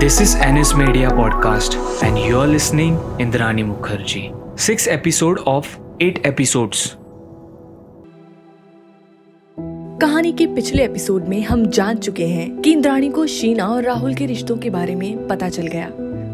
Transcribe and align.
This 0.00 0.20
is 0.20 0.36
Anis 0.36 0.74
Media 0.74 1.08
Podcast, 1.10 1.74
and 2.04 2.16
you're 2.16 2.46
listening 2.46 2.98
Indrani 3.18 3.64
Mukherjee. 3.64 4.30
Six 4.56 4.86
episode 4.86 5.40
of 5.44 5.66
eight 6.00 6.20
episodes. 6.24 6.82
कहानी 10.00 10.32
के 10.32 10.46
पिछले 10.54 10.84
episode 10.84 11.28
में 11.28 11.40
हम 11.42 11.66
जान 11.70 11.98
चुके 11.98 12.26
हैं 12.26 12.60
कि 12.62 12.72
इंद्राणी 12.72 13.08
को 13.10 13.26
शीना 13.26 13.66
और 13.66 13.82
राहुल 13.84 14.14
के 14.14 14.26
रिश्तों 14.26 14.56
के 14.56 14.70
बारे 14.70 14.94
में 14.94 15.26
पता 15.28 15.48
चल 15.48 15.66
गया 15.66 15.88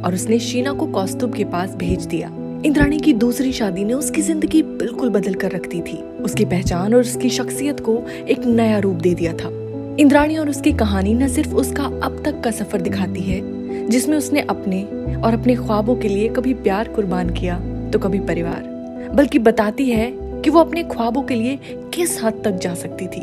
और 0.05 0.15
उसने 0.15 0.39
शीना 0.41 0.73
को 0.73 0.87
कौस्तुभ 0.93 1.35
के 1.37 1.45
पास 1.45 1.75
भेज 1.77 2.07
दिया 2.07 2.29
इंद्राणी 2.67 3.01
की 3.01 3.13
दूसरी 3.15 3.53
शादी 3.53 3.85
ने 3.85 3.95
उसकी 3.95 4.23
ज़िंदगी 4.23 4.63
बिल्कुल 4.63 5.11
बदल 5.11 5.35
कर 5.35 5.53
रख 5.53 5.69
दी 5.69 5.81
थी 5.81 6.01
उसकी 6.25 6.45
पहचान 6.45 6.95
और 6.95 7.01
उसकी 7.01 7.31
शख्सियत 7.31 7.81
को 7.81 8.03
एक 8.29 8.47
नया 8.47 8.79
रूप 8.79 8.97
दे 8.97 9.15
दिया 9.15 9.33
था 9.33 9.65
इंद्राणी 10.01 10.37
और 10.37 10.49
उसकी 10.49 10.73
कहानी 10.73 11.13
न 11.15 11.29
सिर्फ़ 11.29 11.55
उसका 11.55 11.85
अब 11.85 12.23
तक 12.25 12.41
का 12.45 12.51
सफ़र 12.51 12.81
दिखाती 12.81 13.21
है 13.21 13.54
जिसमें 13.85 14.17
उसने 14.19 14.41
अपने 14.41 14.83
और 15.19 15.35
अपने 15.35 15.55
ख्वाबों 15.57 15.97
के 15.97 16.09
लिए 16.09 16.29
कभी 16.29 16.55
प्यार 16.57 16.89
कुर्बान 16.89 17.31
किया 17.31 17.59
तो 17.93 17.99
कभी 17.99 18.21
परिवार। 18.21 19.13
बल्कि 19.15 19.39
बताती 19.39 19.89
है 19.91 20.11
कि 20.43 20.51
वो 20.51 20.61
अपने 20.61 20.83
ख्वाबों 20.85 21.23
के 21.23 21.35
लिए 21.35 21.59
किस 21.95 22.23
हद 22.25 22.41
तक 22.45 22.59
जा 22.63 22.75
सकती 22.75 23.07
थी। 23.07 23.23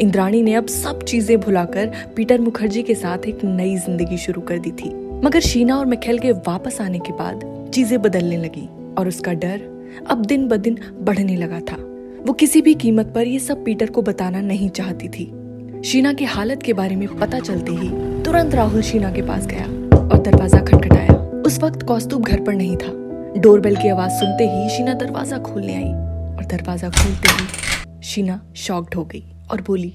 इंद्राणी 0.00 0.42
ने 0.42 0.54
अब 0.54 0.66
सब 0.66 1.02
चीज़ें 1.02 1.38
भुलाकर 1.40 1.92
पीटर 2.16 2.40
मुखर्जी 2.40 2.82
के 2.82 2.94
साथ 2.94 3.26
एक 3.28 3.44
नई 3.44 3.76
ज़िंदगी 3.76 4.18
शुरू 4.18 4.40
कर 4.40 4.58
दी 4.58 4.70
थी। 4.72 4.94
मगर 5.24 5.40
शीना 5.40 5.78
और 5.78 5.86
मिखेल 5.86 6.18
के 6.18 6.32
वापस 6.32 6.80
आने 6.80 6.98
के 6.98 7.12
बाद 7.12 7.70
चीज़ें 7.74 8.00
बदलने 8.02 8.36
लगी 8.36 8.68
और 8.98 9.08
उसका 9.08 9.32
डर 9.34 9.60
अब 10.10 10.24
दिन 10.26 10.48
ब 10.48 10.56
दिन 10.56 10.78
बढ़ने 11.00 11.36
लगा 11.36 11.60
था। 11.62 11.76
वो 12.26 12.32
किसी 12.32 12.62
भी 12.62 12.74
कीमत 12.74 13.12
पर 13.14 13.26
ये 13.26 13.38
सब 13.38 13.64
पीटर 13.64 13.90
को 13.90 14.02
बताना 14.02 14.40
नहीं 14.40 14.68
चाहती 14.70 15.08
थी। 15.08 15.30
शीना 15.84 16.12
की 16.12 16.24
हालत 16.24 16.62
के 16.62 16.72
बारे 16.72 16.96
में 16.96 17.08
पता 17.18 17.38
चलते 17.38 17.72
ही 17.72 17.88
तुरंत 18.24 18.54
राहुल 18.54 18.82
शीना 18.82 19.12
के 19.12 19.22
पास 19.22 19.46
गया। 19.46 19.66
और 20.12 20.18
दरवाज़ा 20.20 20.60
खटखटाया। 20.60 21.14
उस 21.46 21.58
वक्त 21.58 21.82
कौस्तुभ 21.82 22.24
घर 22.24 22.40
पर 22.40 22.54
नहीं 22.54 22.76
था। 22.76 22.92
डोरबेल 23.40 23.76
की 23.76 23.88
आवाज़ 23.88 24.12
सुनते 24.12 24.44
ही 24.46 24.68
शीना 24.70 24.94
दरवाज़ा 24.96 25.38
खोलने 25.40 25.74
आई 25.74 25.90
और 26.36 26.44
दरवाज़ा 26.46 26.88
खोलते 26.90 27.28
ही 27.30 28.02
शीना 28.04 28.40
शॉक्ड 28.58 28.94
हो 28.94 29.04
गई 29.04 29.22
और 29.50 29.60
बोली 29.60 29.94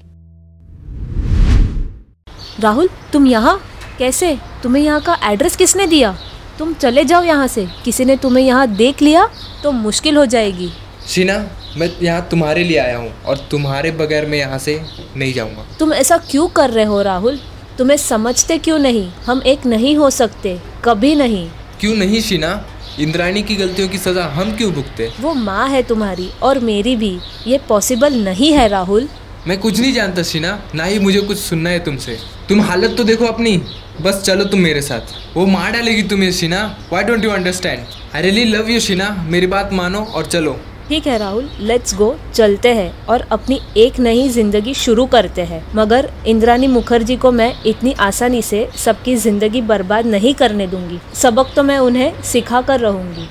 राहुल 2.60 2.88
तुम 3.12 3.26
यहाँ? 3.26 3.60
कैसे? 3.98 4.36
तुम्हें 4.62 4.82
यहाँ 4.82 5.00
का 5.00 5.16
एड्रेस 5.24 5.56
किसने 5.56 5.86
दिया? 5.86 6.16
तुम 6.58 6.72
चले 6.74 7.04
जाओ 7.04 7.22
यहाँ 7.22 7.46
से। 7.46 7.66
किसी 7.84 8.04
ने 8.04 8.16
तुम्हें 8.16 8.44
यहाँ 8.44 8.66
देख 8.68 9.02
लिया 9.02 9.28
तो 9.62 9.72
मुश्किल 9.72 10.16
हो 10.16 10.24
जाएगी। 10.26 10.70
शीना 11.06 11.38
मैं 11.76 11.88
यहाँ 12.02 12.26
तुम्हारे 12.30 12.64
लिए 12.64 12.78
आया 12.78 12.96
हूँ 12.98 13.10
और 13.22 13.46
तुम्हारे 13.50 13.90
बगैर 13.92 14.26
मैं 14.26 14.38
यहाँ 14.38 14.58
से 14.58 14.80
नहीं 15.16 15.32
जाऊँगा। 15.32 15.64
तुम 15.78 15.92
ऐसा 15.92 16.18
क्यों 16.30 16.48
कर 16.48 16.70
रहे 16.70 16.84
हो 16.84 17.00
राहुल? 17.02 17.38
तुम्हें 17.78 17.96
समझते 17.96 18.58
क्यों 18.58 18.78
नहीं? 18.78 19.10
हम 19.26 19.42
एक 19.46 19.66
नहीं 19.66 19.96
हो 19.96 20.10
सकते 20.10 20.58
कभी 20.84 21.14
नहीं। 21.14 21.48
क्यों 21.80 21.94
नहीं 21.94 22.20
शीना? 22.20 22.66
इंद्राणी 23.00 23.42
की 23.42 23.56
गलतियों 23.56 23.88
की 23.88 23.98
सजा 23.98 24.24
हम 24.24 24.56
क्यों 24.56 24.72
भुगते? 24.72 25.12
वो 25.20 25.34
माँ 25.34 25.68
है 25.68 25.82
तुम्हारी 25.82 26.30
और 26.42 26.58
मेरी 26.58 26.96
भी। 26.96 27.18
ये 27.46 27.58
पॉसिबल 27.58 28.14
नहीं 28.14 28.52
है 28.52 28.68
राहुल। 28.68 29.08
मैं 29.46 29.58
कुछ 29.58 29.80
नहीं 29.80 29.92
जानता 29.92 30.22
शीना। 30.22 30.64
ना 30.74 30.84
ही 30.84 30.98
मुझे 30.98 31.20
कुछ 31.20 31.38
सुनना 31.38 31.70
है 31.70 31.84
तुमसे। 31.84 32.18
तुम 32.48 32.60
हालत 32.60 32.94
तो 32.96 33.04
देखो 33.04 33.24
अपनी। 33.24 33.56
बस 34.02 34.22
चलो 34.24 34.44
तुम 34.44 34.60
मेरे 34.60 34.82
साथ। 34.82 35.36
वो 35.36 35.46
मार 35.46 35.72
डालेगी 35.72 36.02
तुम्हें 36.02 36.32
Sheena. 36.32 36.78
Why 36.92 37.04
don't 37.04 37.24
you 37.24 37.30
understand 37.30 37.86
I 38.16 38.22
really 38.22 38.44
love 38.44 38.70
you 38.70 38.80
Sheena. 38.80 39.26
मेरी 39.28 39.46
बात 39.46 39.72
मानो 39.72 40.00
और 40.00 40.26
चलो। 40.26 40.60
ठीक 40.88 41.06
है 41.06 41.16
राहुल 41.18 41.48
लेट्स 41.60 41.94
गो 41.94 42.14
चलते 42.34 42.68
हैं 42.74 43.06
और 43.06 43.20
अपनी 43.32 43.58
एक 43.76 43.98
नई 44.00 44.28
ज़िंदगी 44.28 44.72
शुरू 44.74 45.04
करते 45.06 45.42
हैं। 45.42 45.62
मगर 45.76 46.10
इंद्रानी 46.26 46.66
मुखर्जी 46.66 47.16
को 47.16 47.32
मैं 47.32 47.52
इतनी 47.66 47.92
आसानी 48.00 48.40
से 48.42 48.68
सबकी 48.76 49.16
ज़िंदगी 49.16 49.60
बर्बाद 49.62 50.06
नहीं 50.06 50.32
करने 50.34 50.66
दूँगी। 50.66 50.98
सबक 51.14 51.52
तो 51.56 51.62
मैं 51.62 51.78
उन्हें 51.78 52.22
सिखा 52.22 52.60
कर 52.62 52.80
रहूँगी। 52.80 53.26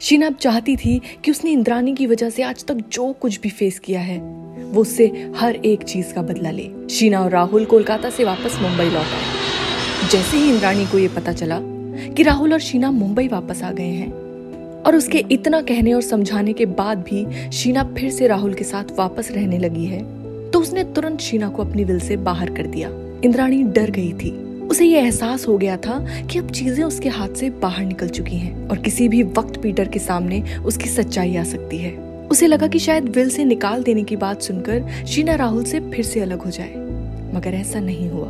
शीना 0.00 0.26
अब 0.26 0.34
चाहती 0.34 0.76
थी 0.76 1.00
कि 1.24 1.30
उसने 1.30 1.50
इंद्रानी 1.50 1.94
की 1.94 2.06
वजह 2.06 2.30
से 2.30 2.42
आज 2.42 2.64
तक 2.64 2.82
जो 2.92 3.12
कुछ 3.12 3.40
भी 3.40 3.50
फेस 3.50 3.78
किया 3.78 4.00
है, 4.00 4.18
वो 4.18 4.80
उससे 4.80 5.06
हर 5.36 5.54
एक 5.56 5.82
चीज़ 5.84 6.12
का 6.14 6.22
बदला 6.22 6.50
ले। 6.50 6.68
शीना 6.90 7.20
और 7.20 7.30
राहुल 7.30 7.64
कोलकाता 7.64 8.10
से 8.10 8.24
वापस 8.24 8.58
मुंबई 8.62 8.84
लौट 8.86 9.14
आए। 9.14 10.08
जैसे 10.10 10.36
ही 10.36 10.50
इंद्रानी 10.50 10.86
को 10.86 10.98
ये 10.98 11.08
पता 11.10 11.32
चला 11.32 11.60
कि 12.10 12.22
राहुल 12.22 12.52
और 12.52 12.60
शीना 12.60 12.90
मुंबई 12.90 13.28
वापस 13.28 13.62
आ 13.62 13.70
गए 13.70 13.82
हैं 13.84 14.23
और 14.86 14.96
उसके 14.96 15.24
इतना 15.30 15.60
कहने 15.60 15.92
और 15.92 16.02
समझाने 16.02 16.52
के 16.52 16.66
बाद 16.66 16.98
भी 16.98 17.50
शीना 17.50 17.84
फिर 17.84 18.10
से 18.10 18.26
राहुल 18.26 18.54
के 18.54 18.64
साथ 18.64 18.84
वापस 18.98 19.28
रहने 19.30 19.58
लगी 19.58 19.84
है। 19.84 20.24
तो 20.50 20.60
उसने 20.60 20.84
तुरंत 20.84 21.20
शीना 21.20 21.48
को 21.48 21.64
अपनी 21.64 21.84
दिल 21.84 22.00
से 22.00 22.16
बाहर 22.16 22.50
कर 22.50 22.66
दिया। 22.66 22.88
इंद्राणी 23.24 23.62
डर 23.62 23.90
गई 23.90 24.12
थी। 24.12 24.30
उसे 24.54 24.84
यह 24.84 25.04
एहसास 25.04 25.48
हो 25.48 25.58
गया 25.58 25.76
था 25.76 26.26
कि 26.26 26.38
अब 26.38 26.50
चीज़ें 26.50 26.84
उसके 26.84 27.08
हाथ 27.08 27.28
से 27.28 27.50
बाहर 27.50 27.84
निकल 27.84 28.08
चुकी 28.08 28.36
हैं 28.36 28.68
और 28.68 28.78
किसी 28.78 29.08
भी 29.08 29.22
वक्त 29.22 29.62
पीटर 29.62 29.88
के 29.88 29.98
सामने 29.98 30.58
उसकी 30.64 30.88
सच्चाई 30.88 31.36
आ 31.36 31.44
सकती 31.44 31.78
है। 31.78 31.92
उसे 32.30 32.46
लगा 32.46 32.66
कि 32.66 32.78
शायद 32.78 33.04
विल 33.04 33.30
से 33.30 33.44
निकाल 33.44 33.82
देने 33.82 34.02
की 34.02 34.16
बात 34.16 34.42
सुनकर 34.42 35.06
शीना 35.06 35.34
राहुल 35.34 35.64
से 35.64 35.80
फिर 35.80 36.04
से 36.04 36.20
अलग 36.20 36.42
हो 36.42 36.50
जाए। 36.50 36.74
मगर 37.34 37.54
ऐसा 37.54 37.80
नहीं 37.80 38.10
हुआ। 38.10 38.26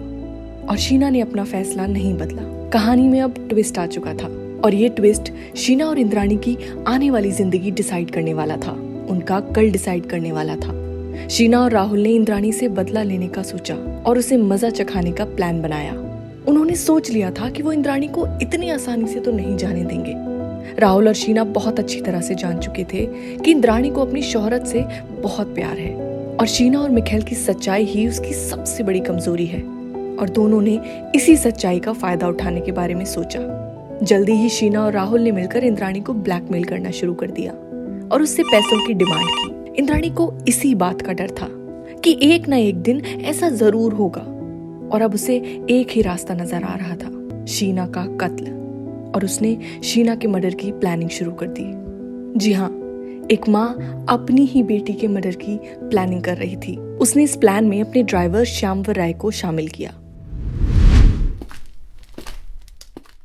और 0.70 0.76
शीना 0.78 1.10
ने 1.10 1.20
अपना 1.20 1.44
फैसला 1.44 1.86
नहीं 1.86 2.14
बदला। 2.14 2.70
कहानी 2.70 3.08
में 3.08 3.20
अब 3.20 3.46
ट्विस्ट 3.48 3.78
आ 3.78 3.86
चुका 3.86 4.14
था। 4.14 4.43
और 4.64 4.74
ये 4.74 4.88
ट्विस्ट 4.88 5.32
शीना 5.56 5.86
और 5.86 5.98
इंद्राणी 5.98 6.36
की 6.36 6.56
आने 6.88 7.10
वाली 7.10 7.30
ज़िंदगी 7.30 7.70
डिसाइड 7.70 8.10
करने 8.10 8.34
वाला 8.34 8.56
था। 8.56 8.72
उनका 9.10 9.40
कल 9.40 9.70
डिसाइड 9.70 10.06
करने 10.06 10.32
वाला 10.32 10.56
था। 10.56 11.28
शीना 11.28 11.60
और 11.60 11.72
राहुल 11.72 12.00
ने 12.00 12.10
इंद्राणी 12.10 12.52
से 12.52 12.68
बदला 12.68 13.02
लेने 13.02 13.28
का 13.28 13.42
सोचा 13.42 13.74
और 14.06 14.18
उसे 14.18 14.36
मज़ा 14.36 14.70
चखाने 14.70 15.12
का 15.12 15.24
प्लान 15.24 15.60
बनाया। 15.62 15.92
उन्होंने 16.48 16.74
सोच 16.76 17.10
लिया 17.10 17.30
था 17.30 17.48
कि 17.50 17.62
वो 17.62 17.72
इंद्राणी 17.72 18.08
को 18.08 18.26
इतनी 18.42 18.70
आसानी 18.70 19.06
से 19.06 19.20
तो 19.20 19.32
नहीं 19.32 19.56
जाने 19.56 19.84
देंगे। 19.84 20.14
राहुल 20.80 21.08
और 21.08 21.14
शीना 21.14 21.44
बहुत 21.44 21.78
अच्छी 21.80 22.00
तरह 22.00 22.20
से 22.20 22.34
जान 22.34 22.58
चुके 22.58 22.84
थे 22.84 23.06
कि 23.36 23.50
इंद्राणी 23.50 23.90
को 23.90 24.04
अपनी 24.04 24.22
शोहरत 24.22 24.66
से 24.66 24.84
बहुत 25.22 25.54
प्यार 25.54 25.78
है 25.78 25.94
और 26.36 26.46
शीना 26.46 26.80
और 26.80 26.90
मिखेल 26.90 27.22
की 27.22 27.34
सच्चाई 27.34 27.84
ही 27.84 28.06
उसकी 28.08 28.32
सबसे 28.32 28.84
बड़ी 28.84 29.00
कमज़ोरी 29.00 29.46
है 29.46 29.60
और 29.60 30.30
दोनों 30.30 30.60
ने 30.62 30.78
इसी 31.14 31.36
सच्चाई 31.36 31.78
का 31.78 31.92
फ़ायदा 31.92 32.28
उठाने 32.28 32.60
के 32.60 32.72
बारे 32.72 32.94
में 32.94 33.04
सोचा। 33.04 33.53
जल्दी 34.04 34.32
ही 34.32 34.48
शीना 34.48 34.84
और 34.84 34.92
राहुल 34.92 35.20
ने 35.20 35.32
मिलकर 35.32 35.64
इंद्राणी 35.64 36.00
को 36.00 36.12
ब्लैकमेल 36.14 36.64
करना 36.64 36.90
शुरू 36.90 37.14
कर 37.14 37.30
दिया 37.30 37.52
और 38.12 38.22
उससे 38.22 38.42
पैसों 38.42 38.86
की 38.86 38.94
डिमांड 38.94 39.28
की। 39.28 39.74
इंद्राणी 39.78 40.10
को 40.10 40.32
इसी 40.48 40.74
बात 40.74 41.02
का 41.02 41.12
डर 41.12 41.30
था 41.30 41.48
कि 42.04 42.18
एक 42.22 42.48
ना 42.48 42.56
एक 42.56 42.82
दिन 42.82 43.00
ऐसा 43.00 43.48
ज़रूर 43.48 43.92
होगा 43.92 44.20
और 44.92 45.02
अब 45.02 45.14
उसे 45.14 45.36
एक 45.70 45.90
ही 45.90 46.02
रास्ता 46.02 46.34
नज़र 46.34 46.62
आ 46.62 46.74
रहा 46.74 46.96
था, 46.96 47.44
शीना 47.46 47.86
का 47.86 48.04
कत्ल। 48.20 48.52
और 49.14 49.24
उसने 49.24 49.56
शीना 49.84 50.14
के 50.14 50.28
मर्डर 50.28 50.54
की 50.54 50.70
प्लानिंग 50.72 51.10
शुरू 51.10 51.32
कर 51.32 51.46
दी। 51.48 51.64
जी 52.38 52.52
हाँ 52.52 52.68
एक 53.30 53.48
माँ 53.48 53.68
अपनी 54.08 54.44
ही 54.44 54.62
बेटी 54.62 54.92
के 54.92 55.08
मर्डर 55.08 55.34
की 55.34 55.58
प्लानिंग 55.74 56.22
कर 56.22 56.36
रही 56.36 56.56
थी। 56.56 56.76
उसने 56.76 57.22
इस 57.22 57.36
प्लान 57.36 57.64
में 57.64 57.80
अपने 57.80 58.02
ड्राइवर 58.02 58.44
श्यामवर 58.44 58.96
राय 58.96 59.12
को 59.12 59.30
शामिल 59.30 59.68
किया। 59.68 59.94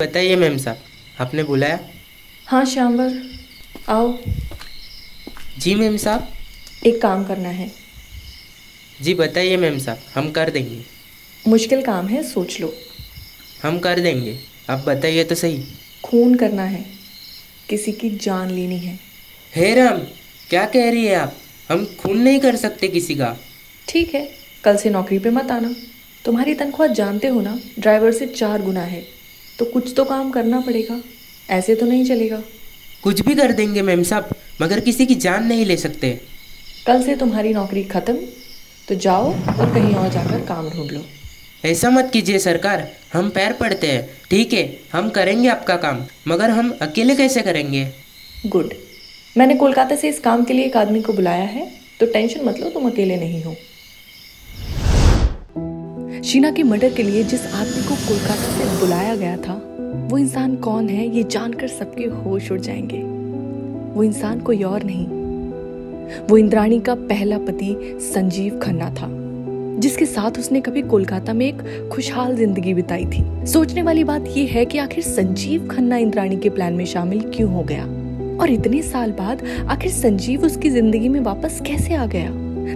बताइए 0.09 0.36
मैम 0.36 0.58
साहब 0.58 0.78
आपने 1.20 1.44
बुलाया? 1.44 1.80
हाँ 2.46 2.66
श्यामवर 2.66 3.22
आओ। 3.90 4.18
जी 5.59 5.74
मैम 5.75 5.97
साहब। 5.97 6.28
एक 6.86 7.02
काम 7.02 7.24
करना 7.24 7.50
है। 7.50 7.72
जी 9.02 9.14
बताइए 9.14 9.58
मैम 9.58 9.78
साहब 9.80 10.00
हम 10.16 10.31
कर 10.31 10.50
देंगे। 10.50 10.80
मुश्किल 11.47 11.81
काम 11.81 12.08
है 12.08 12.24
सोच 12.24 12.59
लो। 12.62 12.74
हम 13.64 13.78
कर 13.80 14.00
देंगे 14.00 14.38
आप 14.70 14.80
बताइए 14.80 15.24
तो 15.24 15.36
सही। 15.36 15.64
खून 16.03 16.36
करना 16.36 16.64
है 16.64 16.86
किसी 17.70 17.91
की 17.91 18.09
जान 18.09 18.50
लेनी 18.50 18.80
है। 18.80 19.00
हे 19.56 19.74
राम 19.76 20.00
क्या 20.50 20.66
कह 20.66 20.90
रही 20.91 21.06
है 21.06 21.16
आप? 21.16 21.36
हम 21.70 21.86
खून 22.00 22.22
नहीं 22.22 22.40
कर 22.40 22.56
सकते 22.56 22.88
किसी 22.88 23.16
का। 23.16 23.36
ठीक 23.88 24.16
है 24.16 24.28
कल 24.64 24.78
से 24.78 24.90
नौकरी 24.90 25.20
पे 25.20 25.30
मत 25.30 25.52
आना। 25.52 25.74
तुम्हारी 26.26 26.53
तनख्वाह 26.56 26.88
जानते 26.94 27.28
हो 27.28 27.41
ना 27.41 27.59
ड्राइवर 27.79 28.12
से 28.12 28.28
चार 28.28 28.62
गुना 28.62 28.82
है। 28.82 29.18
तो 29.59 29.66
कुछ 29.66 29.94
तो 29.97 30.03
काम 30.06 30.29
करना 30.32 30.59
पड़ेगा। 30.59 31.02
ऐसे 31.50 31.76
तो 31.76 31.85
नहीं 31.85 32.06
चलेगा। 32.06 32.41
कुछ 33.03 33.22
भी 33.22 33.35
कर 33.35 33.52
देंगे 33.52 33.82
मैम 33.82 34.03
साहब 34.03 34.29
मगर 34.61 34.79
किसी 34.79 35.06
की 35.06 35.16
जान 35.17 35.46
नहीं 35.47 35.66
ले 35.66 35.78
सकते। 35.78 36.09
कल 36.88 37.03
से 37.03 37.16
तुम्हारी 37.16 37.53
नौकरी 37.53 37.84
खत्म 37.85 38.17
तो 38.88 38.96
जाओ 38.97 39.32
और 39.32 39.73
कहीं 39.73 39.94
और 39.94 40.09
जाकर 40.09 40.46
काम 40.46 40.70
ढूंढ 40.70 40.91
लो। 40.91 41.06
ऐसा 41.66 41.90
मत 41.90 42.09
कीजिए 42.14 42.40
सरकार 42.40 42.88
हम 43.14 43.29
पैर 43.29 43.53
पड़ते 43.53 43.88
हैं। 43.88 44.08
ठीक 44.29 44.53
है 44.53 44.64
हम 44.94 45.09
करेंगे 45.09 45.47
आपका 45.50 45.76
काम 45.78 46.03
मगर 46.28 46.50
हम 46.50 46.78
अकेले 46.82 47.16
कैसे 47.16 47.41
करेंगे? 47.41 47.88
गुड। 48.46 48.73
मैंने 49.35 49.55
कोलकाता 49.55 49.96
से 49.96 50.09
इस 50.09 50.20
काम 50.20 50.44
के 50.44 50.53
लिए 50.53 50.66
एक 50.66 50.78
आदमी 50.78 51.02
को 51.02 51.14
बुलाया 51.14 51.44
है 51.46 51.72
तो 52.00 52.05
टेंशन 52.05 52.46
मत 52.46 52.59
लो 52.59 52.70
तुम 52.70 52.90
अकेले 52.90 53.16
नहीं 53.17 53.44
हो। 53.44 53.55
शीना 56.29 56.52
के 56.52 56.64
मर्डर 56.64 56.93
के 56.93 57.03
लिए 57.03 57.23
जिस 57.23 57.46
आदमी 57.46 57.81
को 57.84 57.96
कोलकाता 57.96 58.58
से 58.58 58.66
बुलाया 58.79 59.16
गया 59.16 59.37
था, 59.37 59.53
वो 60.11 60.17
इंसान 60.17 60.55
कौन 60.55 60.90
है, 60.90 61.16
ये 61.16 61.23
जानकर 61.23 61.67
सबके 61.67 62.03
होश 62.03 62.52
उड़ 62.52 62.59
जाएँगे। 62.59 62.97
वो 63.93 64.03
इंसान 64.03 64.40
कोई 64.40 64.64
और 64.64 64.84
नहीं। 64.84 65.05
वो 66.28 66.37
इंद्राणी 66.37 66.79
का 66.79 66.96
पहला 66.96 67.37
पति 67.37 67.99
संजीव 68.14 68.59
खन्ना 68.59 68.90
था, 68.90 69.08
जिसके 69.79 70.05
साथ 70.05 70.31
उसने 70.40 70.61
कभी 70.61 70.81
कोलकाता 70.81 71.34
में 71.34 71.46
एक 71.47 71.90
खुशहाल 71.93 72.35
ज़िंदगी 72.35 72.73
बिताई 72.73 73.05
थी। 73.05 73.47
सोचने 73.47 73.81
वाली 73.81 74.03
बात 74.03 74.28
यह 74.28 74.52
है 74.52 74.66
कि 74.66 74.78
आखिर 74.78 75.03
संजीव 75.03 75.67
खन्ना 75.67 75.97
इंद्राणी 75.97 76.37
के 76.37 76.49
प्लान 76.49 76.73
में 76.73 76.85
शामिल 76.85 77.22
क्यों 77.22 77.52
हो 77.53 77.64
गया? 77.64 77.84
और 78.41 78.52
इतने 78.52 78.81
साल 78.81 79.11
बाद 79.11 79.43
आखिर 79.67 79.91
संजीव 79.91 80.46
उसकी 80.46 80.70
ज़िंदगी 80.70 81.09
में 81.09 81.20
वापस 81.20 81.61
कैसे 81.66 81.93
आ 81.93 82.05
गया? 82.05 82.29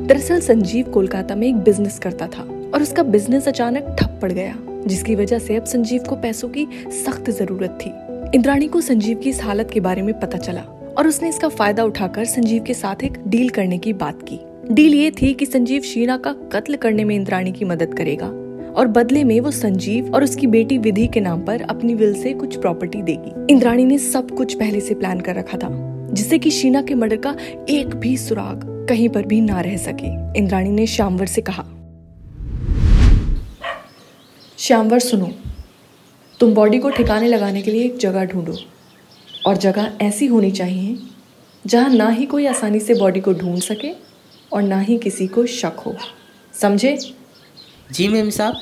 दरअसल 0.05 0.39
संजीव 0.39 0.89
कोलकाता 0.89 1.35
में 1.35 1.47
एक 1.47 1.55
बिज़नेस 1.55 2.00
करता 2.00 2.27
था। 2.27 2.52
और 2.73 2.81
उसका 2.81 3.03
बिज़नेस 3.03 3.47
अचानक 3.47 3.95
ठप 3.99 4.19
पड़ 4.21 4.31
गया, 4.31 4.55
जिसकी 4.87 5.15
वजह 5.15 5.39
से 5.39 5.55
अब 5.55 5.65
संजीव 5.65 6.03
को 6.03 6.15
पैसों 6.15 6.49
की 6.49 6.67
सख्त 6.95 7.29
ज़रूरत 7.31 7.77
थी। 7.81 7.91
इंद्राणी 8.35 8.67
को 8.67 8.81
संजीव 8.81 9.17
की 9.17 9.29
इस 9.29 9.41
हालत 9.43 9.69
के 9.73 9.79
बारे 9.79 10.01
में 10.01 10.19
पता 10.19 10.37
चला 10.37 10.61
और 10.97 11.07
उसने 11.07 11.29
इसका 11.29 11.47
फ़ायदा 11.49 11.83
उठाकर 11.83 12.25
संजीव 12.25 12.63
के 12.63 12.73
साथ 12.73 13.03
एक 13.03 13.17
डील 13.27 13.49
करने 13.49 13.77
की 13.77 13.93
बात 13.95 14.21
की। 14.23 14.39
डील 14.71 14.93
ये 14.93 15.11
थी 15.11 15.33
कि 15.33 15.45
संजीव 15.45 15.81
शीना 15.81 16.17
का 16.17 16.33
कत्ल 16.53 16.75
करने 16.75 17.03
में 17.03 17.15
इंद्राणी 17.15 17.51
की 17.51 17.65
मदद 17.65 17.93
करेगा 17.93 18.27
और 18.71 18.87
बदले 18.87 19.23
में 19.23 19.39
वो 19.39 19.51
संजीव 19.51 20.13
और 20.15 20.23
उसकी 20.23 20.47
बेटी 20.47 20.77
विधि 20.77 21.07
के 21.07 21.19
नाम 21.19 21.41
पर 21.41 21.61
अपनी 21.61 21.93
विल 21.93 22.13
से 22.13 22.33
कुछ 22.33 22.55
प्रॉपर्टी 22.55 23.01
देगी। 23.01 23.53
इंद्राणी 23.53 23.85
ने 23.85 23.97
सब 23.97 24.31
कुछ 24.31 24.53
पहले 24.53 24.79
से 24.79 24.95
प्लान 24.95 25.19
कर 25.19 25.35
रखा 25.35 25.57
था, 25.57 25.69
जिससे 26.13 26.39
कि 26.39 26.51
शीना 26.51 26.81
के 26.81 26.95
मर्डर 26.95 27.17
का 27.17 27.35
एक 27.69 27.95
भी 27.95 28.15
सुराग 28.17 28.65
कहीं 28.89 29.09
पर 29.09 29.25
भी 29.25 29.41
ना 29.41 29.61
रह 29.61 29.77
सके। 29.77 30.07
इंद्राणी 30.39 30.69
ने 30.69 30.87
श्यामवर 30.87 31.25
से 31.25 31.41
कहा 31.41 31.65
श्यामवर 34.63 35.00
सुनो। 35.00 35.30
तुम 36.39 36.54
बॉडी 36.54 36.80
को 36.80 36.89
ठिकाने 36.89 37.27
लगाने 37.27 37.62
के 37.62 37.71
लिए 37.71 37.83
एक 37.86 37.98
जगह 37.98 38.25
ढूंढो 38.25 38.54
और 39.45 39.57
जगह 39.57 39.98
ऐसी 40.01 40.25
होनी 40.25 40.51
चाहिए 40.51 40.98
जहाँ 41.65 41.89
ना 41.89 42.10
ही 42.10 42.25
कोई 42.25 42.45
आसानी 42.45 42.80
से 42.80 42.94
बॉडी 42.94 43.19
को 43.19 43.33
ढूंढ 43.33 43.60
सके 43.60 43.92
और 44.54 44.62
ना 44.62 44.80
ही 44.80 44.98
किसी 44.98 45.27
को 45.27 45.45
शक 45.45 45.80
हो। 45.86 45.95
समझे? 46.54 46.98
जी 47.92 48.07
मैम 48.07 48.30
साहब। 48.30 48.56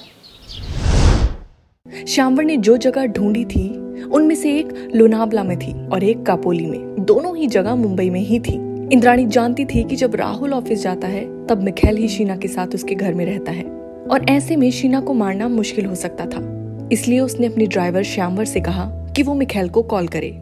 श्यामवर 2.08 2.44
ने 2.44 2.58
जो 2.58 2.78
जगह 2.78 3.06
ढूंढी 3.06 3.46
थी 3.46 3.70
उनमें 4.04 4.36
से 4.36 4.58
एक 4.60 4.92
लोनावला 4.96 5.44
में 5.44 5.60
थी 5.60 5.88
और 5.88 6.04
एक 6.04 6.24
कापोली 6.24 6.66
में। 6.66 7.06
दोनों 7.06 7.38
ही 7.38 7.48
जगह 7.48 7.76
मुंबई 7.76 8.10
में 8.10 8.22
ही 8.22 8.40
थी। 8.40 8.56
इंद्राणी 8.94 9.26
जानती 9.26 9.66
थी 9.66 9.84
कि 9.84 9.96
जब 9.96 10.16
राहुल 10.16 10.54
ऑफ़िस 10.54 10.82
जाता 10.84 11.08
है 11.08 11.48
तब 11.48 11.62
मिखेल 11.64 11.98
ही 11.98 12.08
शीना 12.08 12.38
के 12.38 12.48
साथ 12.48 12.68
उसके 12.68 12.96
घर 12.96 13.14
में 13.14 13.26
रहता 13.26 13.52
है। 13.52 13.81
और 14.10 14.26
ऐसे 14.30 14.56
में 14.56 14.72
शीना 14.72 15.00
को 15.02 15.14
मारना 15.14 15.48
मुश्किल 15.48 15.86
हो 15.86 15.96
सकता 15.96 16.26
था। 16.26 16.42
इसलिए 16.92 17.20
उसने 17.20 17.48
अपने 17.48 17.66
ड्राइवर 17.66 18.04
श्यामवर 18.04 18.46
से 18.46 18.62
कहा 18.62 18.86
कि 19.16 19.24
वो 19.24 19.34
मिखेल 19.34 19.70
को 19.70 19.84
कॉल 19.84 20.08
करे। 20.08 20.38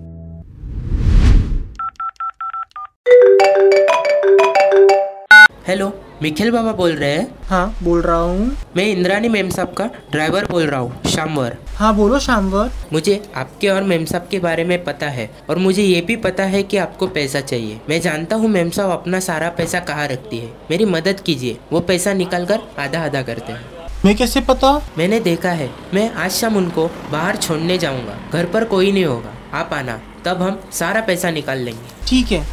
हेलो 5.69 5.91
मिखिल 6.21 6.49
बाबा 6.51 6.71
बोल 6.73 6.91
रहे 6.91 7.09
हैं। 7.11 7.45
हाँ 7.47 7.77
बोल 7.83 8.01
रहा 8.01 8.17
हूँ। 8.17 8.57
मैं 8.75 8.85
इंद्रानी 8.85 9.29
मेम 9.29 9.49
साहब 9.49 9.73
का 9.73 9.85
ड्राइवर 10.11 10.45
बोल 10.45 10.63
रहा 10.63 10.79
हूँ 10.79 11.03
शामवर। 11.05 11.57
हाँ 11.69 11.93
बोलो 11.95 12.19
शामवर। 12.19 12.71
मुझे 12.93 13.21
आपके 13.35 13.69
और 13.69 13.83
मेम 13.83 14.05
साहब 14.05 14.27
के 14.31 14.39
बारे 14.39 14.63
में 14.63 14.83
पता 14.83 15.07
है 15.07 15.29
और 15.49 15.57
मुझे 15.57 15.83
ये 15.83 16.01
भी 16.01 16.15
पता 16.15 16.43
है 16.45 16.63
कि 16.63 16.77
आपको 16.77 17.07
पैसा 17.09 17.41
चाहिए। 17.41 17.79
मैं 17.89 18.01
जानता 18.01 18.35
हूँ 18.35 18.49
मेम 18.49 18.69
साहब 18.69 18.91
अपना 18.91 19.19
सारा 19.19 19.49
पैसा 19.57 19.79
कहाँ 19.81 20.07
रखती 20.07 20.37
है। 20.37 20.51
मेरी 20.71 20.85
मदद 20.87 21.19
कीजिए 21.19 21.57
वो 21.71 21.79
पैसा 21.81 22.13
निकाल 22.15 22.45
कर 22.45 22.67
आधा 22.79 23.05
आधा 23.05 23.21
करते 23.21 23.51
हैं। 23.51 23.65
मैं 24.05 24.15
कैसे 24.15 24.41
पता? 24.41 24.77
मैंने 24.97 25.19
देखा 25.21 25.51
है 25.51 25.69
मैं 25.93 26.11
आज 26.13 26.31
शाम 26.31 26.57
उनको 26.57 26.89
बाहर 27.11 27.35
छोड़ने 27.37 27.77
जाऊँगा। 27.77 28.17
घर 28.33 28.45
पर 28.45 28.63
कोई 28.65 28.91
नहीं 28.91 29.05
होगा 29.05 29.37
आप 29.59 29.73
आना 29.73 30.01
तब 30.25 30.41
हम 30.41 30.61
सारा 30.73 31.01
पैसा 31.01 31.31
निकाल 31.31 31.59
लेंगे। 31.59 32.07
ठीक 32.07 32.31
है 32.31 32.47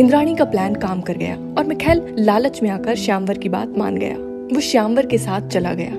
इंद्राणी 0.00 0.34
का 0.36 0.44
प्लान 0.44 0.74
काम 0.74 1.00
कर 1.00 1.16
गया 1.16 1.34
और 1.58 1.64
मिखेल 1.64 2.00
लालच 2.18 2.62
में 2.62 2.68
आकर 2.70 2.94
श्यामवर 2.94 3.38
की 3.38 3.48
बात 3.48 3.68
मान 3.78 3.96
गया। 3.96 4.16
वो 4.54 4.60
श्यामवर 4.60 5.06
के 5.06 5.18
साथ 5.18 5.48
चला 5.48 5.72
गया। 5.74 5.92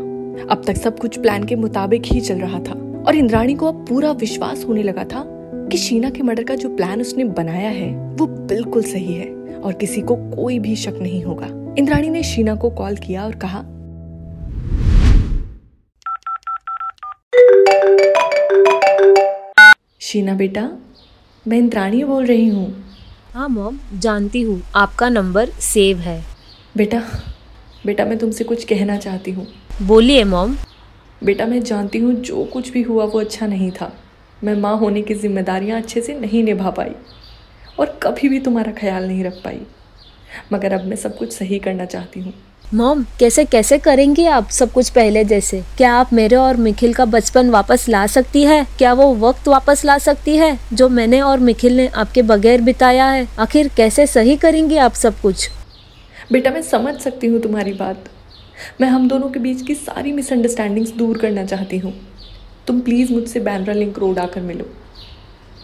अब 0.51 0.63
तक 0.67 0.77
सब 0.77 0.99
कुछ 0.99 1.17
प्लान 1.19 1.44
के 1.44 1.55
मुताबिक 1.55 2.01
ही 2.05 2.19
चल 2.21 2.39
रहा 2.39 2.59
था 2.59 2.73
और 3.07 3.15
इंद्राणी 3.15 3.55
को 3.55 3.67
अब 3.67 3.85
पूरा 3.89 4.11
विश्वास 4.11 4.65
होने 4.65 4.83
लगा 4.83 5.03
था 5.03 5.23
कि 5.71 5.77
शीना 5.77 6.09
के 6.09 6.23
मर्डर 6.23 6.44
का 6.44 6.55
जो 6.55 6.69
प्लान 6.75 7.01
उसने 7.01 7.23
बनाया 7.23 7.69
है, 7.69 7.91
वो 8.15 8.27
बिल्कुल 8.27 8.83
सही 8.83 9.13
है 9.13 9.55
और 9.55 9.73
किसी 9.73 10.01
को 10.01 10.15
कोई 10.35 10.59
भी 10.59 10.75
शक 10.75 10.99
नहीं 11.01 11.23
होगा। 11.23 11.47
इंद्राणी 11.77 12.09
ने 12.09 12.23
शीना 12.23 12.55
को 12.55 12.69
कॉल 12.69 12.95
किया 12.95 13.25
और 13.25 13.35
कहा, 13.35 13.61
शीना 20.01 20.35
बेटा, 20.35 20.69
मैं 21.47 21.57
इंद्राणी 21.57 22.03
बोल 22.03 22.25
रही 22.25 22.47
हूँ। 22.47 22.87
हाँ 23.38 23.48
मॉम 23.50 23.78
जानती 23.94 24.42
हूँ 24.42 24.62
आपका 24.75 25.07
नंबर 25.10 25.50
सेव 25.62 25.98
है। 25.98 26.24
बेटा 26.78 27.00
बेटा 27.86 28.06
मैं 28.06 28.18
तुमसे 28.18 28.44
कुछ 28.44 28.63
कहना 28.63 28.95
चाहती 28.98 29.31
हूँ। 29.31 29.45
बोलिए 29.81 30.24
मॉम। 30.24 30.56
बेटा 31.22 31.45
मैं 31.45 31.62
जानती 31.63 32.00
हूँ 32.00 32.13
जो 32.22 32.45
कुछ 32.45 32.69
भी 32.69 32.81
हुआ 32.81 33.06
वो 33.06 33.19
अच्छा 33.19 33.48
नहीं 33.48 33.69
था। 33.72 33.92
मैं 34.44 34.56
माँ 34.56 34.75
होने 34.78 35.01
की 35.01 35.16
जिम्मेदारियाँ 35.16 35.81
अच्छे 35.81 36.01
से 36.01 36.19
नहीं 36.19 36.44
निभा 36.44 36.69
पाई 36.69 36.95
और 37.80 38.00
कभी 38.04 38.30
भी 38.30 38.39
तुम्हारा 38.39 38.72
ख्याल 38.72 39.07
नहीं 39.07 39.24
रख 39.24 39.42
पाई। 39.44 39.62
मगर 40.54 40.74
अब 40.74 40.86
मैं 40.86 40.98
सब 40.98 41.18
कुछ 41.18 41.33
सही 41.33 41.60
करना 41.60 41.86
चाहती 41.86 42.19
हूँ। 42.19 42.33
मॉम 42.74 43.04
कैसे 43.19 43.44
कैसे 43.46 43.78
करेंगी 43.78 44.25
आप 44.28 44.50
सब 44.50 44.72
कुछ 44.72 44.90
पहले 44.90 45.24
जैसे? 45.24 45.62
क्या 45.78 45.92
आप 45.96 46.12
मेरे 46.14 46.36
और 46.36 46.58
मिखिल 46.58 46.94
का 46.94 47.06
बचपन 47.06 47.50
वापस 47.50 47.88
ला 47.90 48.06
सकती 48.08 48.44
है? 48.44 48.66
क्या 48.78 48.92
वो 48.94 49.14
वक्त 49.18 49.48
वापस 49.48 49.84
ला 49.86 49.98
सकती 49.98 50.36
है 50.38 50.60
जो 50.74 50.90
मैंने 50.90 51.22
और 51.22 51.40
मिखिल 51.40 51.78
ने 51.78 51.88
आपके 51.88 52.22
बगैर 52.22 52.62
बिताया 52.62 53.06
है? 53.06 53.28
आखिर 53.40 53.68
कैसे 53.78 54.08
सही 54.08 54.36
करेंगी 54.38 54.78
आप 54.78 54.94
सब 54.94 55.22
कुछ? 55.22 55.50
बेटा 56.31 56.52
मैं 56.52 56.62
समझ 56.62 56.96
सकती 56.96 57.28
हूँ 57.28 57.42
तुम्हारी 57.42 57.74
बात। 57.74 58.10
मैं 58.81 58.90
हम 58.90 59.08
दोनों 59.08 59.30
के 59.30 59.40
बीच 59.40 59.62
की 59.62 59.75
सारी 59.75 60.12
मिसअंडरस्टैंडिंग्स 60.12 60.92
दूर 60.92 61.18
करना 61.18 61.46
चाहती 61.46 61.78
हूँ। 61.78 61.94
तुम 62.68 62.80
प्लीज़ 62.80 63.14
मुझसे 63.14 63.40
बैंड्रा 63.40 63.74
लिंक 63.74 64.00
रोड 64.00 64.19
आकर 64.19 64.42
मिलो। 64.42 64.69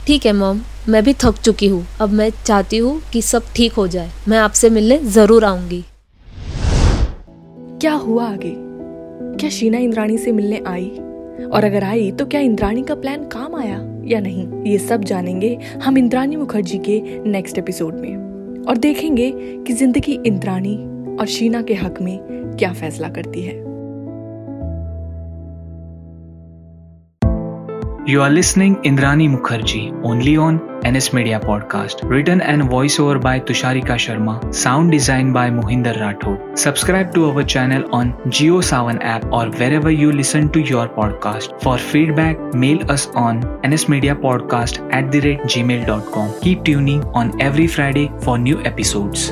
ठीक 0.08 0.26
है 0.26 0.34
मॉम 0.34 0.62
मैं 0.90 1.04
भी 1.04 1.14
थक 1.14 1.42
चुकी 1.42 1.68
हूँ। 1.68 1.86
अब 2.02 2.10
मैं 2.10 2.32
चाहती 2.46 2.78
हूँ 2.78 3.02
कि 3.14 3.22
सब 3.22 3.54
ठीक 3.56 3.74
हो 3.74 3.88
जाए। 3.88 4.12
मैं 4.28 4.38
आपसे 4.38 4.70
मिलने 4.70 4.98
ज़रूर 5.00 5.46
आऊँगी। 5.46 5.84
क्या 7.84 7.94
हुआ 7.94 8.26
आगे? 8.26 8.54
क्या 9.40 9.50
शीना 9.50 9.78
इंद्राणी 9.78 10.18
से 10.18 10.32
मिलने 10.32 10.64
आई? 10.68 10.90
और 11.54 11.64
अगर 11.64 11.84
आई 11.84 12.12
तो 12.12 12.26
क्या 12.26 12.42
इंद्राणी 12.42 12.84
का 12.84 12.96
प्लान 12.96 13.24
काम 13.24 13.56
आया 13.56 14.02
या 14.06 14.20
नहीं? 14.20 14.64
ये 14.64 14.78
सब 14.78 15.04
जानेंगे 15.04 15.60
हम 15.84 15.98
इंद्राणी 15.98 16.36
मुखर्जी 16.36 16.78
के 16.78 17.24
नेक्स्ट 17.30 17.58
एपिसोड 17.58 17.96
में। 17.96 18.64
और 18.64 18.78
देखेंगे 18.78 19.32
कि 19.36 19.74
ज़िंदगी 19.74 20.20
इंद्राणी 20.26 20.76
और 21.18 21.26
शीना 21.26 21.62
के 21.62 21.74
हक 21.74 22.02
में 22.02 22.20
क्या 22.60 22.74
फैसला 22.74 23.10
करती 23.10 23.42
है। 23.42 23.73
You 28.06 28.22
are 28.22 28.30
listening 28.30 28.82
Indrani 28.84 29.30
Mukherjee 29.34 29.98
only 30.04 30.36
on 30.36 30.58
NS 30.86 31.14
Media 31.14 31.40
Podcast. 31.40 32.04
Written 32.04 32.42
and 32.42 32.64
voiceover 32.64 33.22
by 33.22 33.40
Tusharika 33.40 33.96
Sharma. 34.06 34.54
Sound 34.54 34.92
design 34.92 35.32
by 35.32 35.50
Mohinder 35.50 35.94
Rathod. 36.02 36.60
Subscribe 36.60 37.14
to 37.14 37.30
our 37.30 37.46
channel 37.46 37.88
on 37.96 38.12
Geo 38.30 38.60
Savan 38.60 39.02
app 39.02 39.24
or 39.32 39.46
wherever 39.52 39.90
you 39.90 40.12
listen 40.12 40.50
to 40.50 40.60
your 40.60 40.90
podcast. 40.90 41.62
For 41.62 41.78
feedback, 41.78 42.38
mail 42.54 42.92
us 42.92 43.08
on 43.16 43.42
nsmediapodcast 43.72 44.86
at 44.92 45.10
the 45.10 45.22
rate 45.22 45.48
gmail.com. 45.56 46.42
Keep 46.42 46.66
tuning 46.66 47.06
on 47.14 47.42
every 47.42 47.68
Friday 47.68 48.12
for 48.20 48.38
new 48.38 48.60
episodes. 48.64 49.32